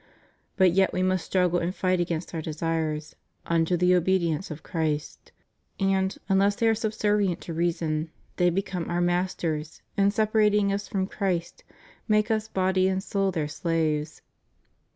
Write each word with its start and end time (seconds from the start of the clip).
But 0.55 0.71
yet 0.71 0.93
we 0.93 1.03
must 1.03 1.23
struggle 1.27 1.59
and 1.59 1.75
fight 1.75 1.99
against 1.99 2.33
our 2.33 2.41
desires 2.41 3.15
"unto 3.45 3.77
the 3.77 3.93
obedience 3.93 4.49
of 4.49 4.63
Christ"; 4.63 5.31
and, 5.79 6.17
unless 6.27 6.55
they 6.55 6.67
are 6.69 6.73
subservient 6.73 7.39
to 7.41 7.53
reason, 7.53 8.09
they 8.37 8.49
become 8.49 8.89
our 8.89 8.99
masters, 8.99 9.83
and 9.95 10.11
separating 10.11 10.73
us 10.73 10.87
from 10.87 11.05
Christ 11.05 11.63
make 12.07 12.31
us 12.31 12.47
body 12.47 12.87
and 12.87 13.03
soul 13.03 13.29
their 13.31 13.47
slaves. 13.47 14.23